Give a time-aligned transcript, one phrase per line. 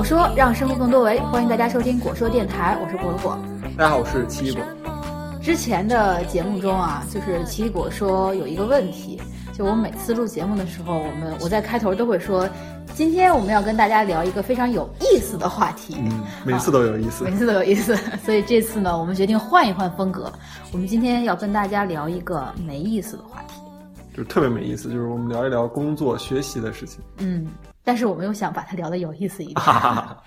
[0.00, 3.38] 果说让生活更多维，欢迎大家收听果说电台，我是果果。
[3.76, 4.62] 大家好，我是奇异果。
[5.42, 9.20] 之前的节目中啊，就是奇异果说有一个问题，
[9.52, 12.48] 就我每次录节目的时候，我们我在开头都会说，
[12.94, 15.94] 今天我们要跟大家聊一个非常有意思的话题。
[15.98, 17.94] 嗯，每次都有意思，每次都有意思。
[18.24, 20.32] 所以这次呢，我们决定换一换风格，
[20.72, 23.49] 我们今天要跟大家聊一个没意思的话题，
[24.20, 27.00] 就特别没意思，就是我们聊一聊工作学习的事情。
[27.18, 27.46] 嗯。
[27.82, 29.66] 但是我们又想把它聊得有意思一点，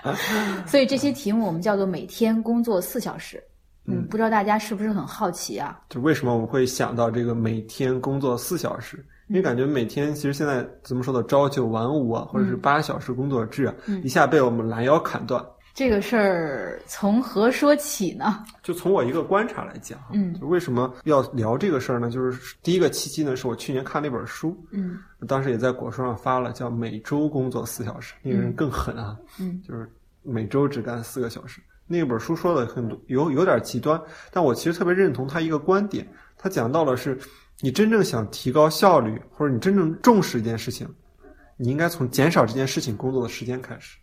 [0.65, 3.41] 所以这些题目我们叫做每天工作四小时。
[3.85, 5.79] 嗯，不知道大家是不是很好奇啊？
[5.89, 9.05] 就为什么我们会想到这个每天工作四小时？
[9.27, 15.45] 因为感觉每天其实现在怎么说的朝九晚五啊，或者是八小时工作制啊，一下被我们拦腰砍断。
[15.73, 18.45] 这个事儿从何说起呢？
[18.61, 22.11] 就从我一个观察来讲，嗯，就为什么要聊这个事儿呢？
[22.11, 29.89] 就是第一个契机呢，是我去年看了一本书，嗯，当时也在果书上发了，叫《每周工作四小时》，那个人更狠啊，嗯，就是
[30.21, 31.59] 每周只干四个小时。
[31.87, 33.99] 那本书说的很多，有有点极端，
[34.31, 37.17] 但我其实特别认同他一个观点，他讲到了是，
[37.61, 40.87] 你真正想提高效率，或者你真正重视一件事情，
[41.57, 43.97] 你应该从减少这件事情工作的时间开始。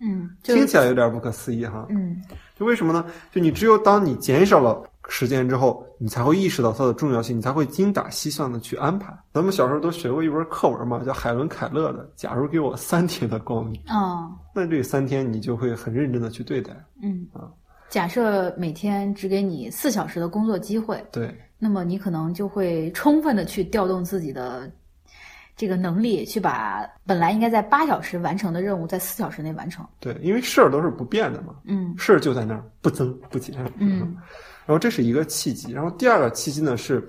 [0.00, 1.86] 嗯，听起来有点不可思议哈。
[1.90, 2.16] 嗯，
[2.58, 3.04] 就为什么呢？
[3.30, 9.14] 就你只有当你减少了时间之后，你才会意识到它的重要性，你才会精打细算的去安排。
[9.34, 13.80] 咱们小时候都学过一本课文嘛，叫海伦凯勒的《假如给我三天的光明》。
[13.94, 16.72] 哦，那这三天你就会很认真的去对待。
[17.02, 17.48] 嗯啊，
[17.88, 24.70] 假设每天只给你四小时的工作机会，对，那么你可能就会充分的去调动自己的。
[25.60, 29.86] 这个能力去把本来应该在八小时完成的任务，在四小时内完成。
[29.98, 31.54] 对，因为事儿都是不变的嘛。
[31.64, 33.54] 嗯，事儿就在那儿，不增不减。
[33.76, 34.16] 嗯，
[34.64, 35.70] 然后这是一个契机。
[35.70, 37.06] 然后第二个契机呢，是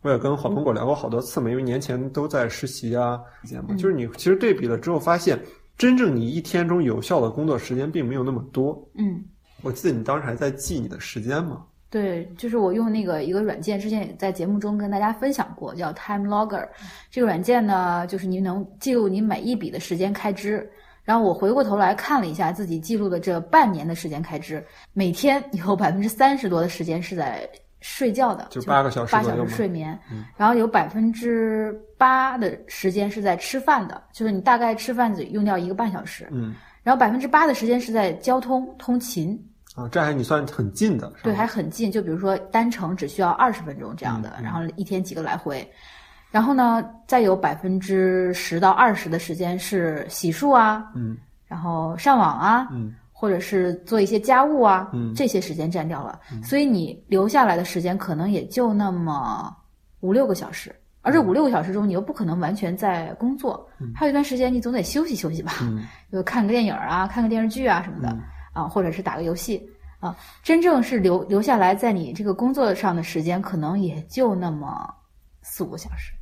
[0.00, 5.40] 我也跟黄苹果聊过好多次嘛，因为年前都在实习啊，时间嘛，就是你其实对比了之后，发现
[5.78, 8.84] 真正你一天中有效的工作时间并没有那么多。
[8.94, 9.22] 嗯，
[9.62, 11.62] 我记得你当时还在记你的时间嘛。
[11.92, 16.66] 对，就是我用那个一个软件，之前也在节目中跟大家分享过，叫 Time Logger。
[17.10, 20.66] 这个软件呢，就是你能记录你每一笔的时间开支。
[21.04, 24.64] 然后我回过头来看了一下自己记录的这半年的时间开支，
[24.94, 27.46] 每天有百分之三十多的时间是在
[27.82, 29.98] 睡觉的，就八个小时八小时睡眠。
[30.34, 36.26] 然后有百分之八的时间是在吃饭的，就是你大概吃饭只用掉一个半小时。
[36.30, 36.54] 嗯。
[36.82, 39.38] 然后百分之八的时间是在交通通勤。
[39.74, 41.90] 啊，这还你算很近的，对，还很近。
[41.90, 45.66] 就比如说单程只需要二十分钟这样的，然后一天几个来回，
[46.30, 51.16] 然后呢，再有百分之十到二十的时间是洗漱啊，嗯，
[51.46, 59.56] 然后上网啊，嗯，或者是做一些家务啊，嗯，这些时间占掉了，所以你留下来的时间可能也就那么
[60.00, 65.52] 五六个小时，而这五六个小时中，你又不可能完全在工作，还有一段时间你总得休息休息吧，
[66.12, 68.14] 就看个电影啊，看个电视剧啊什么的。
[68.52, 69.62] 啊，或者是打个游戏
[70.00, 74.88] 啊，真正是留留下来在你这个工作上的时间，可能也就那么
[75.42, 76.12] 四五个小时。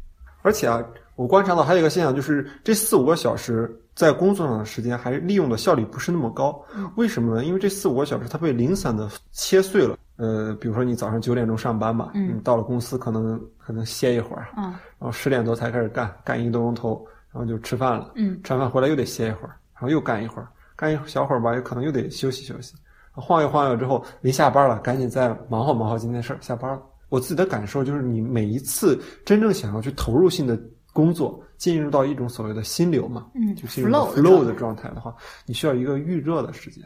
[0.42, 0.82] 而且啊，
[1.16, 6.58] 我观察到还有一个现象，就是这四五个小时在工作上的时间，还利用的效率不是那么高。
[6.96, 7.44] 为什么呢？
[7.44, 9.98] 因为这四五个小时它被零散的切碎了。
[10.16, 20.48] 呃，比如说你早上九点钟上班吧，嗯，到了公司可能可能歇一会儿，嗯，然后十点多才开始干，干一个多钟头，然后就吃饭了，嗯，吃完饭回来又得歇一会儿，然后又干一会儿。
[20.80, 22.74] 干一小会儿吧，有可能又得休息休息，
[23.12, 26.80] 晃悠晃悠之后，临下班了，赶紧再忙活忙活今天事儿，下班了。
[27.10, 30.58] 我自己的感受就是，你每一次真正想要去投入性的
[30.94, 35.14] 工作，进入到一种所谓的心流嘛，嗯，就进入 flow 的状态的话，
[35.44, 36.82] 你需要一个预热的时间。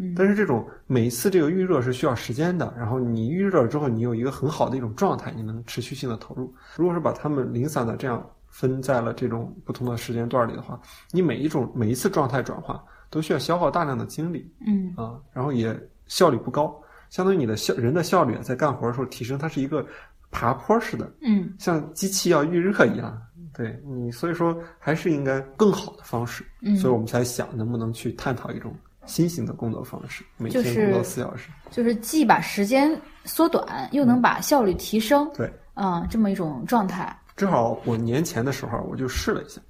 [0.00, 6.54] 嗯，但是这种每一次这个预热是需要时间的，然后你预热了之后，你有一个很好的一种状态，你能持续性的投入。
[6.76, 10.78] 如果是把它们零散的这样分在了这种不同的时间段里的话，
[11.10, 12.80] 你每一种每一次状态转换。
[13.14, 14.92] 都需要消耗大量的精力，嗯。
[14.96, 15.72] 啊，然后也
[16.08, 16.74] 效率不高，
[17.10, 19.86] 相当于你的效人的效率在干活的时候提升，它是一个
[20.32, 23.16] 爬坡式的，嗯，像机器要预热一样，
[23.56, 28.74] 对你，所以说还是应该更好的方式，嗯，所以我们才想能不能去探讨一种
[29.06, 37.16] 新型的工作方式，每天工作四小时，就是既把时间缩短，又能把效率提升，对，嗯，这么一种状态。
[37.36, 39.60] 正好我年前的时候我就试了一下。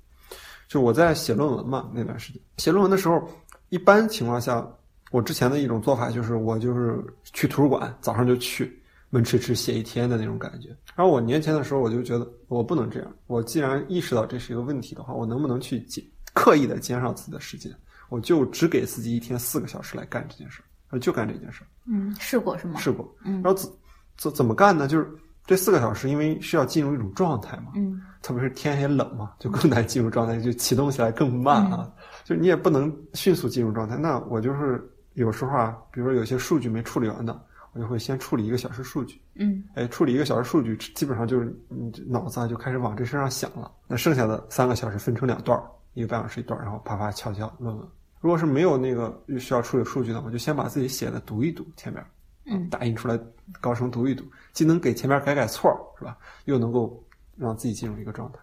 [0.69, 3.22] 就我在写论文嘛，那段时间写论文的时候，
[3.69, 4.66] 一般情况下，
[5.11, 8.81] 我之前的一种做法就是，我就是去图书馆，早上就去，
[9.11, 10.69] 闷吃吃写一天的那种感觉。
[10.94, 13.12] 然后我年前的时候，我就觉得我不能这样。
[13.26, 17.72] 我既然意识到这是一个问题的话，我能不能去减刻意的减少自己的时间？
[18.08, 21.67] 我就只给自己一天四个小时来干这件事儿，就干这件事儿。
[21.87, 22.78] 嗯，试过是吗？
[22.78, 23.12] 试过。
[23.25, 23.34] 嗯。
[23.43, 23.70] 然后怎
[24.17, 24.87] 怎怎么干呢？
[24.87, 25.10] 就是
[25.46, 31.93] 这四个小时因为是要进入一种状态嘛，嗯特别是天也冷嘛，就更难进入状态，就启动起来更慢啊。
[32.25, 33.96] 就你也不能迅速进入状态。
[33.99, 34.82] 那我就是
[35.12, 37.38] 有时候啊，比如说有些数据没处理完的，
[37.75, 39.20] 我就会先处理一个小时数据。
[39.35, 43.70] 嗯哎，处理一个小时数据，基本上就是你这脑子啊就开始往这身上想了。
[43.87, 47.87] 那剩下的三个小时分成两段儿，一个半小时一段儿，然后啪啪敲敲论文。
[48.20, 52.02] 如果是没有那个需要处理数据的，我就先把自己写的读一读前面，
[52.46, 53.19] 嗯打印出来，
[53.61, 56.17] 高声读一读，既能给前面改改错儿，是吧？
[56.44, 57.02] 又能够
[57.37, 58.38] 让自己进入一个状态。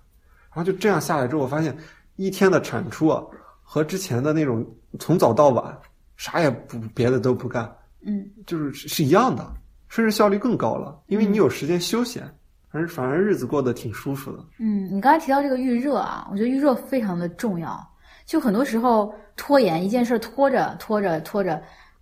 [0.53, 1.75] 然后就这样下来之后，我发现
[2.15, 3.24] 一天的产出啊，
[3.63, 4.65] 和之前的那种
[5.00, 5.77] 从早到晚
[6.18, 9.53] 啥也不别的都不干，嗯就是是是一样的，
[9.88, 12.24] 甚至效率更高了，因为你有时间休闲，
[12.71, 14.44] 而反而日子过得挺舒服的。
[14.59, 17.88] 嗯，你刚才提到这个预热啊，我觉得预热非常的重要。
[18.25, 21.62] 就很多时候拖延一件事儿，拖着拖着拖着，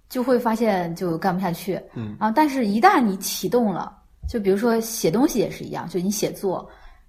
[0.10, 1.80] 就会发现就干不下去。
[1.94, 3.96] 嗯啊，但是一旦你启动了，
[4.28, 6.68] 就比如说写东西也是一样，就你写作，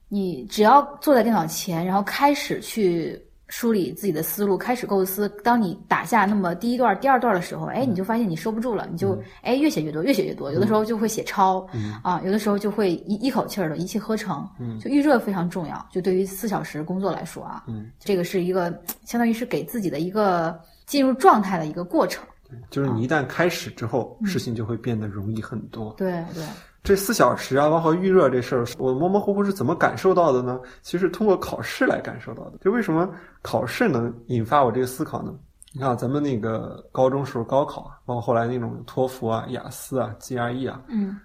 [0.08, 5.29] 你只要坐在电脑前，然后开始去梳理自己的思路，开始构思。
[5.43, 10.52] 当你打下那么第一段、第二段的时候，哎，你就发现你收不住了，你就哎越写越多，越写越多。
[10.52, 11.67] 有的时候就会写抄，
[12.02, 14.49] 啊，有的时候就会一一口气儿的一气呵成。
[14.81, 18.70] 就预热非常重要，就对于四小时工作来说啊，嗯，这个是一个
[19.05, 22.23] 相当于是给自己的一个进入状态的一个过程。
[22.70, 25.93] 就是你一旦开始之后，事情就会变得容易很多。
[25.97, 26.44] 对对，
[26.82, 30.61] 这四小时啊，包括预热这事儿，我模模糊糊是怎么感受到的呢？
[30.82, 32.58] 其实通过考试来感受到的。
[32.61, 33.08] 就为什么
[33.43, 35.35] 考试能引发我这个思考呢？
[35.73, 41.17] 你看啊咱们那个高中时候高考啊，包括后来那种托福啊、雅思啊、GRE 啊，嗯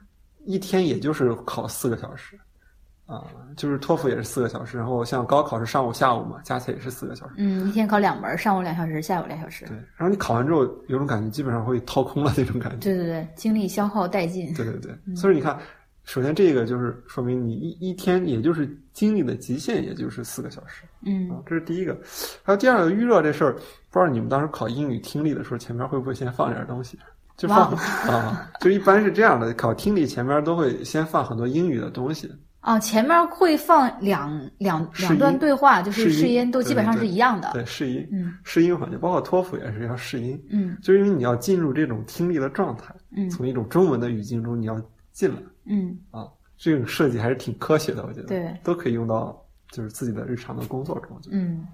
[0.46, 2.40] 一天也就是考四个小时，
[3.06, 3.24] 啊，
[3.56, 7.36] 就是托福也是四个小时，然后像高考是上午、下午嘛，加起来也是四个小时。
[7.38, 9.66] 嗯，一天考两门儿，上午两小时，下午两小时。
[9.66, 12.78] 对，然后你考完之后有种感觉，基本上会掏空了那种感觉。
[12.80, 14.52] 对对对，精力消耗殆尽。
[14.56, 15.56] 对对对，所以你看，
[16.04, 21.96] 首先这个就是说明你一一天也就是精力的极限，也就是四个小时嗯啊，这是第一个。
[22.42, 23.54] 还有第二个预热这事儿，
[23.92, 26.98] 不知道你们当时考英语听力的时候，前面会不会先放点东西？
[27.38, 27.70] 就放
[28.08, 32.32] 啊，就一般是这样的，考听力前面都会先放很多英语的东西。
[32.66, 37.52] 哦，前面会放两两两段对话，就是试音，都基本上是一样的。
[37.54, 44.82] 对，试音，嗯试音环节，包括托福也是要试音，嗯就是因为你要进入这种听力的状态，嗯从一种中文的语境中你要
[45.12, 45.36] 进来
[45.66, 46.28] 嗯，啊，
[46.58, 49.40] 这种设计还是挺科学的，我觉得，对，都可以用到
[49.72, 51.38] 就是自己的日常的工作中，我觉得。
[51.38, 51.68] 嗯，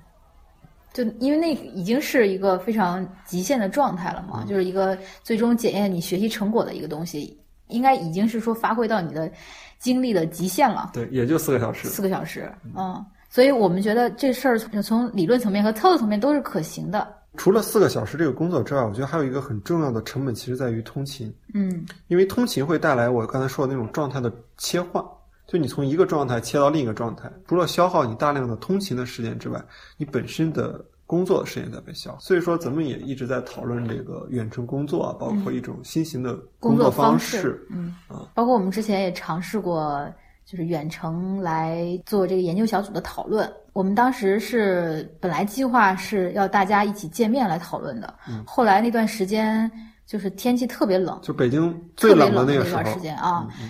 [0.93, 7.37] 就因为那已经是一个非常极限的状态了嗯嘛，就是一个最终检验你学习成果的一个东西，
[7.71, 9.31] 应该已经是说发挥到你的
[9.79, 10.91] 精力的极限了。
[10.93, 11.87] 对，也就四个小时。
[11.87, 17.15] 四个小时，嗯，所以我们觉得这事儿从从理论层面和操作层面都是可行的。
[17.37, 25.03] 除了四个小时这个工作之外，我觉得还有一个很重要的成本，其实在于通勤，嗯因为通勤会带来我刚才说的那种状态的切换。
[25.47, 29.61] 就你从一个状态切到另一个状态，除了消耗你大量的通勤的时间之外，
[29.97, 32.17] 你本身的工作的时间在被消。
[32.21, 37.67] 所以说，咱们也一直在讨论这个远程工作啊，包括一种新型的工作方式。
[37.69, 37.93] 嗯。
[38.07, 40.07] 啊，包括我们之前也尝试过，
[40.45, 43.51] 就是远程来做这个研究小组的讨论。
[43.73, 48.41] 我们当时是本来计划是要大家一起见面来讨论的，嗯。
[48.47, 49.69] 后来那段时间
[50.05, 53.69] 就是天气特别冷，就北京最冷的冷那那个时候，段时间啊，嗯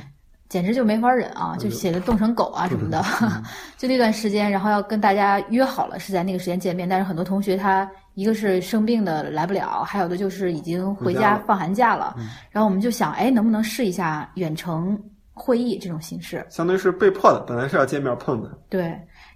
[0.51, 3.01] 简直就没法忍啊，就写的冻成狗啊什么的。
[3.79, 12.13] 就那段时间，然后要跟大家约好了是在那个时间见面，但是很多同学他一个是生病的来不了，还有的就是已经回家放寒假了。
[12.49, 15.01] 然后我们就想，哎，能不能试一下远程
[15.33, 16.45] 会议这种形式？
[16.49, 18.51] 相当于是被迫的，本来是要见面碰的。
[18.67, 18.81] 对，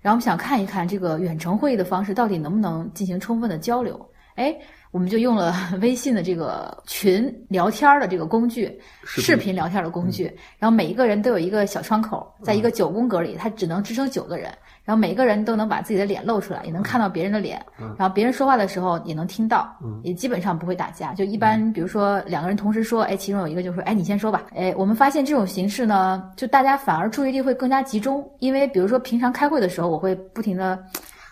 [0.01, 4.05] 然后我们想看一看这个远程会议的方式到底能不能进行充分的交流。
[4.35, 4.53] 哎，
[4.95, 8.63] 我们就用了 微信的这个群聊天儿的这个工具，
[9.03, 10.23] 视频视频聊天的工具。
[10.57, 14.49] 然后每一个人都有一个小窗口，在一个九宫格里，它只能支撑九个人。
[14.85, 17.61] 然后每个人都能把自己的脸露出来，也能看到别人的脸。
[17.97, 19.69] 然后别人说话的时候也能听到，
[20.01, 21.13] 也基本上不会打架。
[21.13, 24.43] 就一般，比如说两个人同时说，哎，其中有一个就说，哎，你先说吧。
[24.55, 30.81] 哎，我们发现这种形式呢，就大家反而注意力会更加集中，因为比如说平常开会的时候，我会不停的。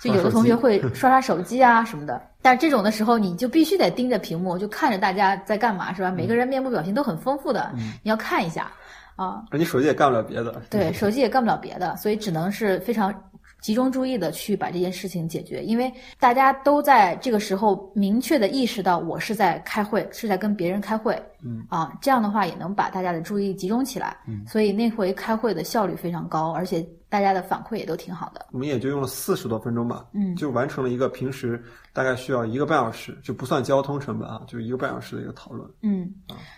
[0.02, 6.12] 就有的同学会 刷刷手机啊什么的，但是这种的时候，你就必须得盯着屏幕，就看着大家在干嘛，是吧？
[6.12, 7.72] 每个人面部表情都很丰富的，
[8.04, 8.70] 你要看一下
[9.16, 9.44] 啊。
[9.54, 10.62] 你手机也干不了别的。
[10.70, 13.14] 对， 手机也干不了别的，所以只能是非常
[13.62, 28.48] 集中注意的去把这件事情解决，因为大家都在这个时候明确的意识到我是在开会，是在跟别人开会，嗯啊，这样的话也能把大家的注意力集中起来，嗯所以那回开会的效率非常高，而且大家的反馈也都挺好的。
[28.52, 35.70] 我们也就用了四十多分钟吧，嗯，就完成了一个平时大概需要一个半小时，就不算交通成本啊，就一个半小时的一个讨论。
[35.84, 36.12] 嗯，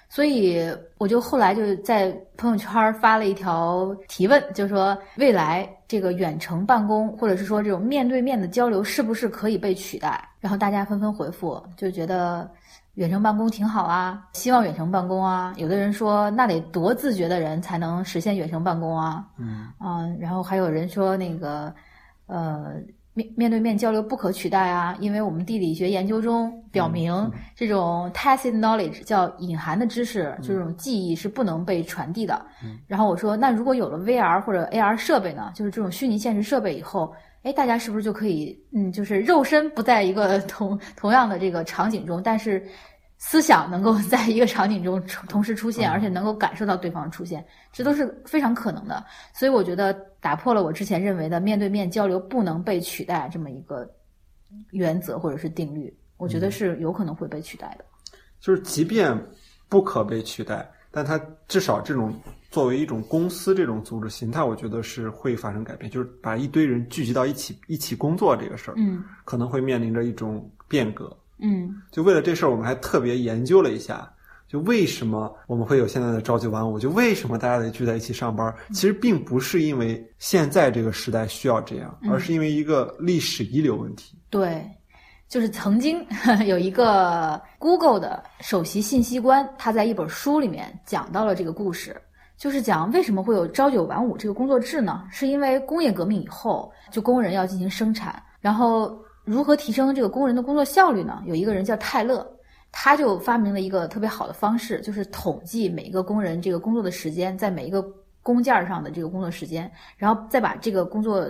[0.07, 0.65] 所以
[0.97, 10.25] 我就后来就在朋友圈发了一条提问，就说未来这个远程办公或者是说这种面对面的交流是不是可以被取代？
[10.39, 12.49] 然后大家纷纷回复，就觉得。
[12.95, 15.53] 远程办公挺好啊，希望远程办公啊。
[15.57, 19.25] 有的人说，那得多自觉的人才能实现远程办公啊。
[19.37, 21.73] 嗯啊，然后还有人说那个，
[22.27, 22.73] 呃，
[23.13, 32.45] 面面对面交流不可取代啊，因为我们地理学研究中表明，这种 tacit knowledge 叫隐含的知识，这种记忆是不能被传递的。
[32.87, 37.13] 然后我说，那如果有了 VR 或者 AR 设备呢，就是这种虚拟现实设备以后。
[37.45, 42.65] 哎，大家是不是就可以，嗯，就是肉身不在一个 同同样的这个场景中，但是
[43.19, 44.99] 思想能够 在一个场景中
[45.29, 49.05] 同时出现，而且能够感受到对方出现，这都是非常可能的。
[49.31, 53.87] 所以我觉得打破了我之前认为的面对面交流不能被取代这么一个
[54.71, 57.85] 原则或者是定律，我觉得是有可能会被取代的。
[58.39, 59.15] 就是即便
[59.69, 62.11] 不可被取代，但它至少这种。
[62.55, 74.09] 作为一种公司这种组织形态，我觉得是会发生改变，就是把一堆人聚集到一起一起工作这个事儿，嗯，可能会面临着一种变革，嗯，就为了这事儿，我们还特别研究了一下，
[74.47, 84.17] 就为什么我们会有现在的朝九晚五，就为什么大家得聚在一起上班，其实并不是因为现在这个时代需要这样，而是因为一个历史遗留问题。
[84.29, 84.65] 对，
[85.27, 86.01] 就是曾经
[86.47, 91.93] 有一个 Google 的首席信息官，他在一本书里面讲到了这个故事。
[92.37, 95.03] 就是讲为什么会有朝九晚五这个工作制呢？
[95.09, 101.21] 是因为工业革命以后，就工人要进行生产，然后如何提升这个工人的工作效率呢？
[101.25, 102.25] 有一个人叫泰勒，
[102.71, 107.85] 他就发明了一个特别好的方式，就是统计每一个工人这个工作的时间，在每一个
[108.21, 111.25] 工件上的这个工作时间，然后再把这个工作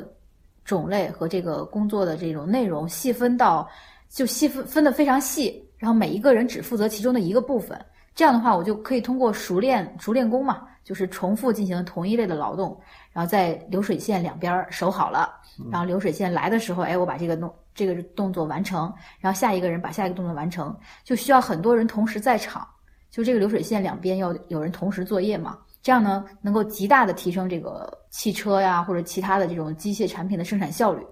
[0.64, 3.70] 种类和这个工作的这种内容细分到，
[4.10, 7.80] 就细分分的非常细，然后每一个人只负责其中的一个部分。
[8.16, 12.80] 这样的话，我就可以通过熟练熟练工嘛，就是重复进行同一类的劳动，
[13.12, 15.34] 然后在流水线两边守好了，
[15.72, 20.74] 然后流水线来的时候，哎，我把这个动这个动作完成，然后下一个人把下一个动作完成，
[21.04, 22.66] 就需要很多人同时在场，
[23.10, 31.04] 就这个流水线两边要有人同时作业嘛，这样呢，能够极大的提升这个汽车呀或者其他的这种机械产品的生产效率。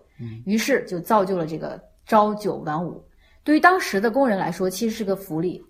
[0.46, 3.04] 于是就造就了这个朝九晚五，
[3.44, 5.62] 对于当时的工人来说，其实是个福利。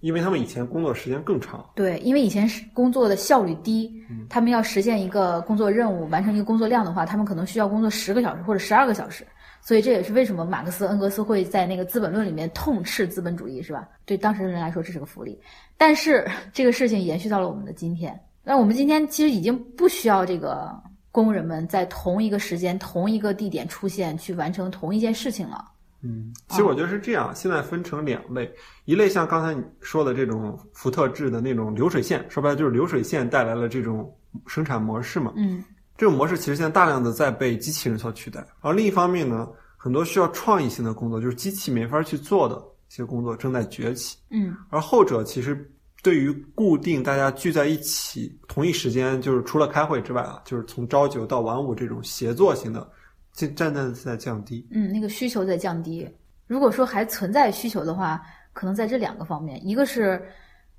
[0.00, 3.92] 因为他们以前工作时间更长，对，因为以前是工作的效率低，
[4.28, 9.26] 他们要实现一个工作任务，完成一个工作量的话，他们可能需要工作十个小时或者十二个小时，
[9.60, 13.86] 所以这也是为什么马克思恩格斯会在那个《资本论》里面痛斥资本主义，是吧？
[14.06, 15.38] 对当时的人来说这是个福利，
[15.76, 20.72] 但是这个事情延续到了我们的今天，那我们今天其实已经不需要这个
[21.12, 25.62] 工人们在同一个时间、同一个地点出现去完成同一件事情了。
[26.02, 27.30] 嗯，其实我觉得是这样。
[27.34, 28.50] 现在分成两类，
[28.86, 34.10] 一类像刚才你说的这种福特制的那种流水线，说白了就是流水线带来了这种
[34.46, 35.32] 生产模式嘛。
[35.36, 35.62] 嗯，
[35.98, 38.42] 这种模式其实现在大量的在被机器人所取代。
[38.60, 44.16] 而另一方面呢，很多需要创意性的工作，就是机器没法去做的一些工作正在崛起。
[44.30, 45.70] 嗯，而后者其实
[46.02, 52.90] 对于固定大家聚在一起同一时间，就是除了开会之外啊，就是从朝九到晚五这种协作型的。
[53.32, 56.08] 就渐渐在降低，嗯，那个需求在降低。
[56.46, 58.20] 如果说还存在需求的话，
[58.52, 60.20] 可能在这两个方面，一个是，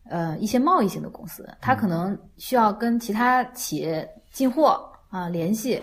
[0.03, 5.81] 呃，一些贸易型的公司，它可能需要跟其他企业进货啊联系，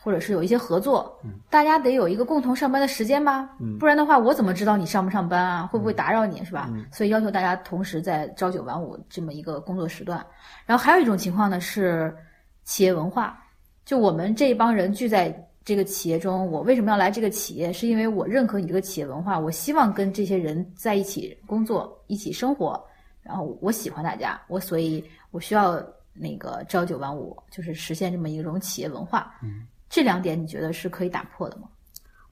[0.00, 5.66] 或者是有一些合作，大家得有一个共同上班的时间吧，不然的话，我怎么知道你上不上班啊？
[5.66, 6.70] 会不会打扰你是吧？
[6.92, 10.24] 所以要求大家同时在朝九晚五这么一个工作时段。
[10.64, 12.16] 然后还有一种情况呢是
[12.62, 13.36] 企业文化，
[13.84, 15.36] 就我们这一帮人聚在。
[15.64, 17.72] 这个企业中，我为什么要来这个企业？
[17.72, 22.78] 是因为我认可你这个企业文化，我希望跟这些人在一起工作、一起生活，
[23.22, 29.34] 然后我喜欢大家，我所以，我需要那个朝九晚五，就是实现这么一种企业文化。
[29.42, 31.62] 嗯，这两点你觉得是可以打破的吗？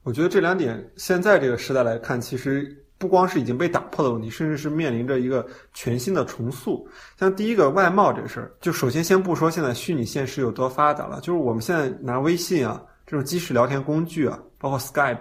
[0.03, 6.87] 我觉得这两点现在这个时代来看，其实不光是已经被打破的问题，甚至是面临着一个全新的重塑。
[7.17, 12.79] 像第一个外贸这事儿，就首先先不说现在虚拟现实有多发达了，就是我们现在拿微信啊。
[13.05, 15.17] 这种即时聊天工具啊，包括 Skype，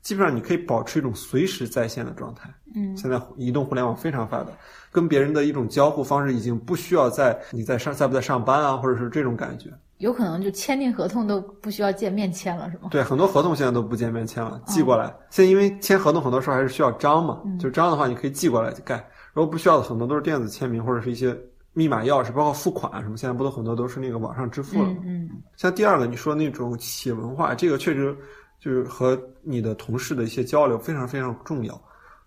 [0.00, 2.52] 基本上你可以保持一种随时在线的状态。
[2.74, 4.50] 嗯，现在移动互联网非常发达，
[4.90, 9.70] 跟别人的一种交互方式已经不需要在你在上在不在上班啊，或者是这种感觉。
[9.98, 12.88] 有可能就签订合同都不需要见面签了，是吗？
[12.90, 15.04] 对，很多合同现在都不见面签了，寄过来。
[15.30, 18.96] 现在因为签合同很多时候还是需要章嘛，就章的话你可以寄过来就盖。
[19.32, 21.38] 如果不需要的很多都是电子签名或者是一些
[21.72, 24.96] 密码钥匙，包括付款什么，现在不都很多都是那个网上支付了吗？
[25.04, 28.16] 嗯嗯像第二个你说那种企业文化，这个确实
[28.60, 31.80] 就是和你的同事的一些交流非常非常重要。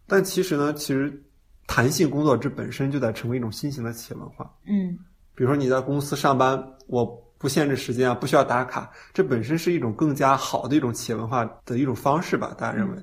[0.08, 1.24] 但其实呢，其实
[1.68, 4.52] 弹性工作制本身就在成为一种新型的企业文化。
[4.68, 4.98] 嗯
[5.36, 7.06] 比如说你在公司上班，我
[7.38, 12.56] 不限制时间啊，不需要打卡，这本身是一种更加好的一种企业文化的一种方式吧？
[12.58, 12.98] 大家认为？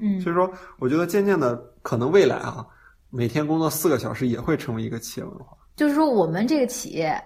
[0.00, 2.64] 嗯所以说，我觉得渐渐的，可能未来啊，
[3.10, 5.56] 每天工作四个小时也会成为一个企业文化。
[5.78, 7.16] 就是说我们这个企业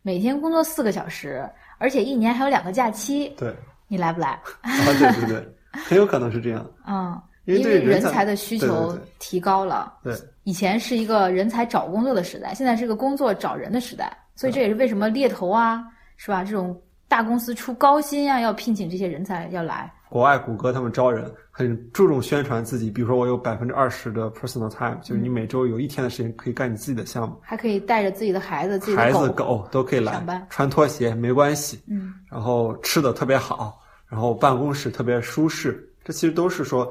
[0.00, 1.46] 每天工作四个小时，
[1.76, 3.54] 而且一年还有两个假期，对，
[3.86, 4.28] 你来不来？
[4.62, 6.66] 啊，对对对，很有可能是这样。
[6.86, 9.92] 嗯，因为对人才的需求提高了。
[10.02, 15.84] 对，以前是一个人才找工作的时代，现在是个工作找人的时代，所以这也是为什么猎头啊，
[16.16, 16.42] 是吧？
[16.42, 16.74] 这种
[17.08, 19.92] 大公司出高薪啊，要聘请这些人才要来。
[20.08, 36.88] 国外谷歌他们招人很注重宣传自己，比如说我有百分之二十的 personal time，就是嗯你每周有一天的时间可以干你自己的项目，还可以带着自己的孩子、自己的孩子、狗，狗都可以来上班，穿拖鞋没关系，嗯然后吃的特别好，然后办公室特别舒适，这其实都是说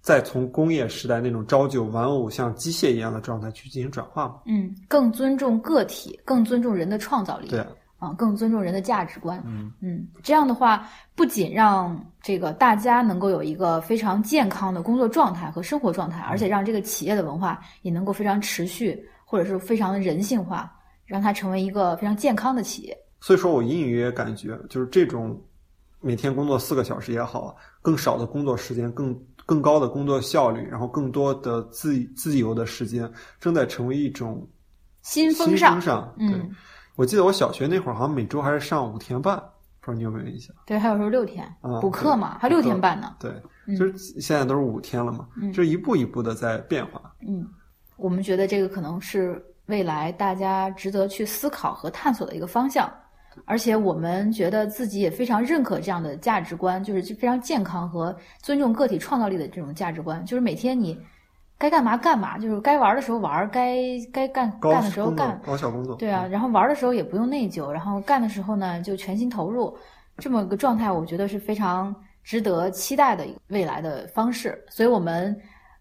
[0.00, 4.40] 在从工业时代那种朝九晚五像机械一样的状态去进行转化嘛。
[4.46, 7.46] 嗯，更尊重个体，更尊重人的创造力。
[7.50, 7.68] 对，啊，
[8.16, 9.42] 更尊重人的价值观。
[9.44, 20.72] 嗯嗯，这样的话，不仅让这个大家能够有一个非常健康的工作状态和生活状态，而且让这个企业的文化也能够非常持续，或者是非常的人性化，
[21.04, 22.96] 让它成为一个非常健康的企业。
[23.20, 25.36] 所以说我隐隐约约感觉，就是这种
[26.00, 34.46] 每天工作四个小时也好，更少的工作时间，更更高的工作效率，然后更多的自自由的时间，正在成为一种
[35.02, 36.14] 新新风尚风，尚。
[36.18, 36.50] 对，嗯，
[36.98, 39.36] 我记得我小学那会儿好像每周还是上五天半，
[39.80, 40.52] 不知道你有没有印象？
[40.66, 43.14] 对，还有时候六天啊补课嘛，还六天半呢。
[43.20, 43.30] 对，
[43.68, 47.00] 嗯就是现在都是五天了嘛，嗯就是一步一步的在变化。
[47.24, 47.46] 嗯，
[47.96, 52.92] 我们觉得这个可能是未来大家值得去思考和探索的一个方向，
[53.44, 58.12] 而且我们觉得自己也非常认可这样的价值观，就是非常健康和
[58.42, 60.98] 尊重个体创造力的这种价值观，就是每天你
[61.58, 63.76] 该干嘛干嘛，就是该玩的时候玩，该
[64.12, 65.40] 该干干的时候干。
[65.96, 69.76] 对啊，然后玩的时候也不用内疚，然后干的时候呢就全心投入，
[70.18, 74.56] 这么个状态，我觉得是非常值得期待的一个未来的方式。
[74.68, 75.36] 所以我们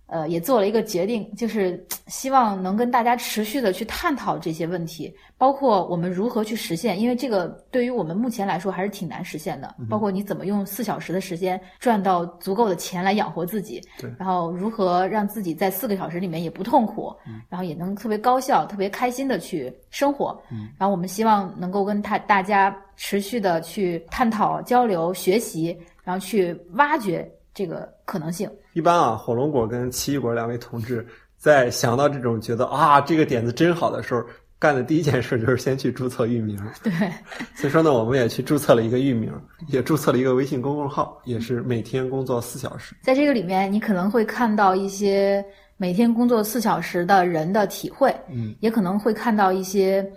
[0.08, 9.76] 呃也做了一个决定，就是 希望能跟大家持续的去探讨这些问题，包括我们如何去实现，因为这个对于我们目前来说还是挺难实现的。
[9.90, 17.14] 包括你怎么用四小时的时间赚到足够的钱来养活自己，对然后如何让自己在四个小时里面也不痛苦，
[17.50, 20.40] 然后也能特别高效、特别开心的去生活。
[20.78, 28.48] 然后我们希望能够跟他大家持续的去探讨、交流、学习，然后去挖掘这个可能性。
[28.74, 31.04] 一般啊，火龙果跟奇异果两位同志
[31.40, 34.22] 在想到这种觉得啊这个点子真好的时候，
[34.60, 36.56] 干的第一件事就是先去注册域名。
[36.84, 36.92] 对，
[37.56, 39.34] 所以说呢，我们也去注册了一个域名，
[39.70, 42.96] 也注册了一个微信公众号，也是每天工作四小时。
[43.02, 45.44] 在这个里面，你可能会看到一些
[45.78, 50.08] 每天工作四小时的人的体会，嗯，也可能会看到一些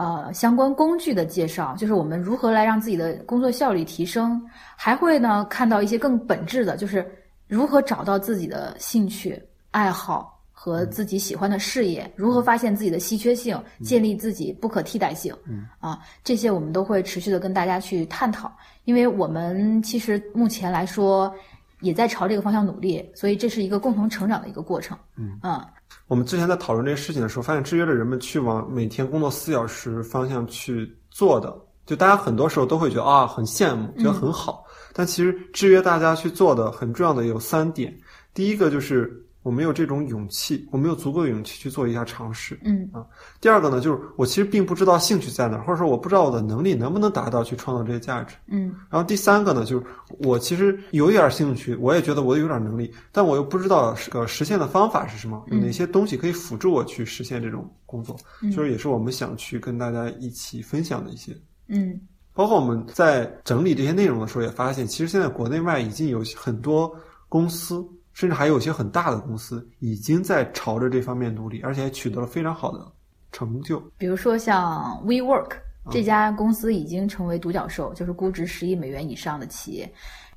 [0.00, 4.40] 呃相关工具的介绍，就是我们如何来让自己的工作效率提升，
[4.76, 7.04] 还会呢看到一些更本质的，就是
[7.46, 10.36] 如何找到自己的兴趣爱好。
[10.62, 18.52] 和自己喜欢的事业，如何发现自己的稀缺性，建立自己不可替代性，嗯啊，这些我们都会持续的跟大家去探讨，
[18.84, 21.34] 因为我们其实目前来说
[21.80, 24.94] 也在朝这个方向努力，所以这是一个共同成长的一个过程。
[25.16, 25.66] 嗯啊，
[26.10, 37.96] 我们之前在讨论这些事情的时候，发现制约着人们去往每天工作四小时方向去做的，就大家很多时候都会觉得啊很羡慕，觉得很好，但其实制约大家去做的很重要的有三点，
[38.34, 42.58] 第一个就是我没有这种勇气，我没有足够的勇气去做一下尝试。
[42.62, 43.06] 嗯啊
[43.40, 48.36] 第二个呢，就是我其实并不知道兴趣在哪儿，或者说我不知道我的能力能不能达到去创造这些价值。
[48.48, 49.86] 嗯然后第三个呢，就是
[50.18, 61.32] 我其实有一点兴趣，我也觉得我有点能力，但我又不知道是个实现的方法是什么，有哪些东西可以辅助我去实现这种工作，嗯就是也是我们想去跟大家一起分享的一些。
[61.68, 61.98] 嗯
[62.32, 66.90] 包括我们在整理这些内容的时候，也发现，其实现在国内外已经有很多
[67.28, 72.92] 公司，甚至还有一些很大的公司，已经在朝着这方面努力，而且还取得了非常好的
[73.32, 73.80] 成就。
[73.96, 75.52] 比如说像 WeWork
[75.90, 79.90] 这家公司已经成为独角兽，就是估值十亿美元以上的企业。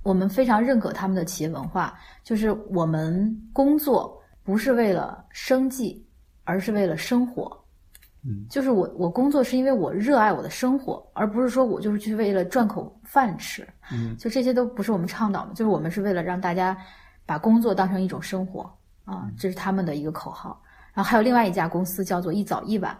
[0.03, 6.05] 我们非常认可他们的企业文化，就是我们工作不是为了生计，
[6.43, 7.57] 而是为了生活。
[8.25, 13.67] 嗯，就是我我工作是因为我热爱我的生活，而不是说我就是去为了赚口饭吃。
[13.91, 16.77] 嗯，就这些都不是我们倡导的，就是我们是为了让大家
[17.25, 18.69] 把工作当成一种生活
[19.05, 20.61] 啊，这是他们的一个口号。
[20.93, 22.95] 然后还有另外一家公司叫做一早一晚，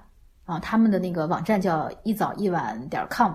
[0.45, 3.33] 啊，他们的那个网站叫一早一晚点 com，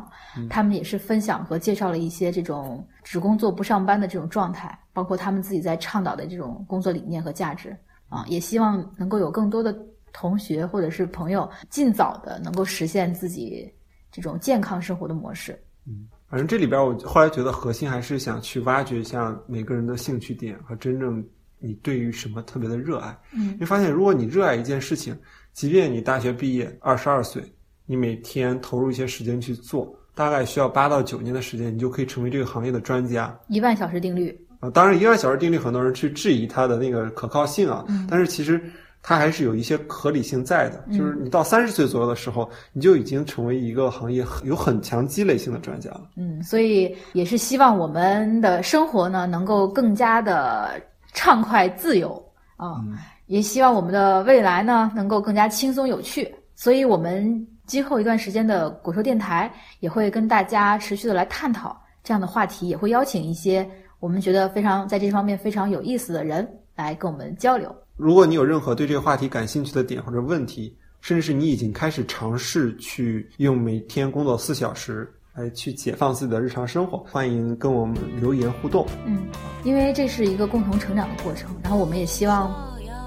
[0.51, 7.77] 他们也是分享和介绍了一些这种只工作不上班的这种状态，包括他们自己在倡导的这种工作理念和价值
[8.09, 9.73] 啊，也希望能够有更多的
[10.13, 13.73] 同学或者是朋友尽早的能够实现自己
[14.11, 15.57] 这种健康生活的模式。
[15.89, 21.25] 嗯，反正这里边我后来觉得核心还是想去挖掘一下每个人的兴趣点和真正
[21.59, 23.19] 你对于什么特别的热爱。
[23.35, 25.17] 嗯，你发现如果你热爱一件事情。
[25.55, 27.43] 即便你大学毕业二十二岁，
[27.85, 33.37] 你每天投入一些时间去做，大概需要八到九年的时间，你就可以成为这个行业的专家。
[33.49, 38.63] 一万小时定律啊，当然一万小时定律很多人去质疑它的那个可靠性啊，嗯但是其实
[39.03, 40.85] 它还是有一些合理性在的。
[40.97, 46.11] 就是你到三十岁左右的时候，你就已经成为一个行业有很强积累性的专家了。
[46.17, 50.81] 嗯，所以也是希望我们的生活呢能够更加的
[51.13, 52.23] 畅快自由
[52.57, 52.83] 啊。
[53.27, 63.69] 也希望我们的未来呢能够更加轻松有趣，所以我们今后一段时间的果兽电台也会跟大家持续的来探讨这样的话题，也会邀请一些
[64.01, 67.71] 我们觉得非常在这方面非常有意思的人来跟我们交流。
[67.99, 78.87] 如果你有任何对这个话题感兴趣的点或者问题，甚至是你已经开始尝试去用每天工作四小时来去解放自己的日常生活，欢迎跟我们留言互动。
[79.05, 79.27] 嗯，
[79.65, 82.67] 因为这是一个共同成长的过程，然后我们也希望。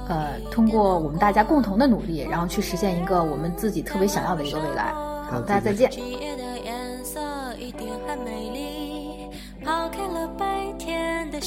[0.10, 4.91] 呃，通过我们大家共同的努力，然后去实现一个我们自己特别想要的一个未来。
[5.30, 5.89] 好，大家再见。
[9.63, 11.39] 抛开了白天的